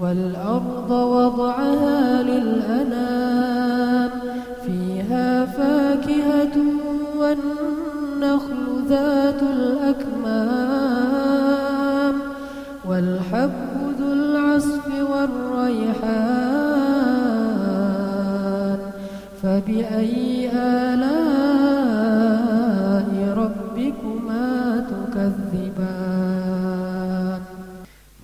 والأرض 0.00 0.90
وضعها 0.90 2.22
للأنام 2.22 4.10
فيها 4.66 5.46
فاكهة 5.46 6.56
والنخل 7.18 8.84
ذات 8.88 9.42
الأكمام 9.42 10.54
والحب 12.88 13.50
ذو 14.00 14.12
العصف 14.12 14.86
والريحان. 15.10 16.34
فبأي 19.42 20.50
آلاء 20.54 21.14
ربكما 23.36 24.84
تكذبان؟ 24.90 26.34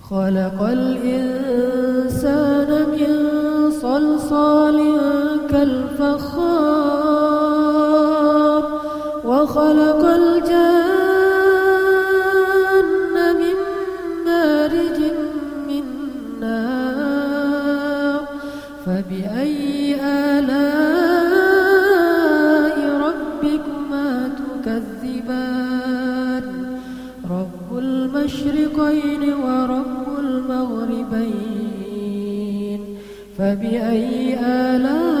خلق 0.09 0.59
الإنسان 0.61 1.50
وخلق 9.51 10.03
الجن 10.05 10.55
من 13.39 13.57
مارج 14.25 14.99
من 15.67 15.85
نار 16.39 18.21
فبأي 18.85 19.95
آلاء 20.03 20.71
ربكما 23.07 24.09
تكذبان؟ 24.63 26.45
رب 27.31 27.69
المشرقين 27.77 29.23
ورب 29.33 30.07
المغربين. 30.19 31.41
فبأي 33.37 34.39
آلاء 34.39 35.20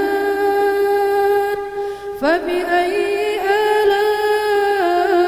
فبأي 2.21 3.39
آلاء 3.81 5.21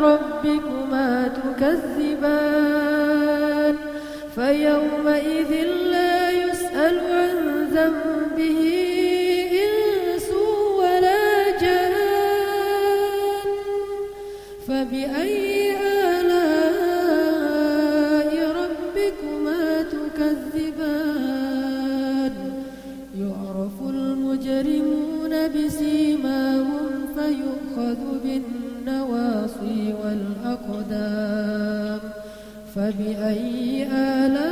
ربكما 0.00 1.28
تكذبان؟ 1.28 2.98
فيومئذ 4.34 5.52
لا 5.92 5.97
فبأي 32.78 33.86
آلاء 33.92 34.46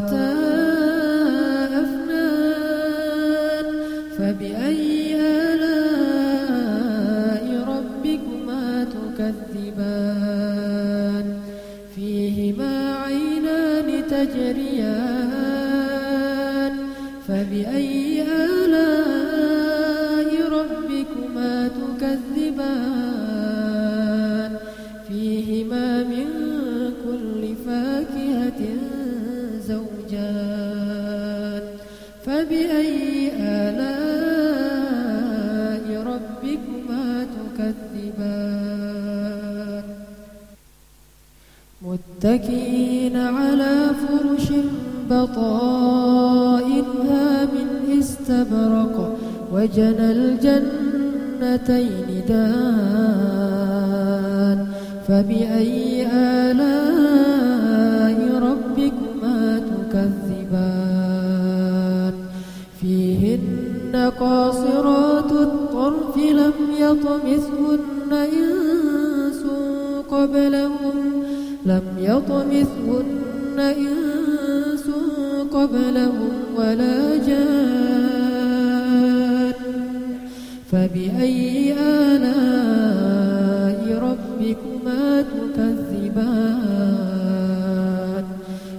the 0.00 0.27
بطائنها 45.10 46.64
من 47.44 47.68
استبرق 47.98 49.16
وجنى 49.52 50.10
الجنتين 50.12 52.08
دان 52.28 53.48
فبأي 55.08 56.06
آلاء 56.12 58.18
ربكما 58.42 59.58
تكذبان؟ 59.58 60.08
فيهن 62.80 63.94
قاصرات 64.20 65.32
الطرف 65.32 66.16
لم 66.16 66.52
يطمثهن 66.80 68.12
إنس 68.12 69.42
قبلهم 70.10 70.96
لم 71.66 71.82
يطمثهن 71.98 73.58
إنس 73.58 74.17
قبلهم 75.58 76.34
ولا 76.56 76.98
جان. 77.26 78.08
فبأي 80.72 81.74
آلاء 81.78 83.78
ربكما 84.02 85.04
تكذبان؟ 85.22 86.64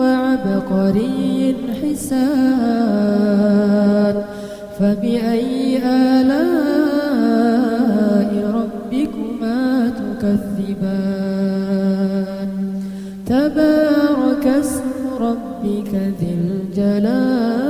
وعبقري 0.00 1.56
حسان. 1.82 3.10
فبأي 4.78 5.78
آلاء 6.18 6.40
ربكما 8.58 9.62
تكذبان؟ 10.00 11.40
تبارك 13.26 14.44
اسم 14.46 14.88
ربك 15.20 15.92
ذي 15.94 16.32
الجلال 16.40 17.69